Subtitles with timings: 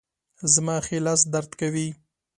[0.53, 1.87] زما ښي لاس درد کوي